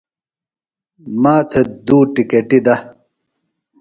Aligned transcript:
ما 1.21 1.35
تھےۡ 1.49 1.67
دُو 1.85 1.97
ٹکیٹِیۡ 2.13 2.63
دہ 2.65 2.75
ـ 2.79 2.81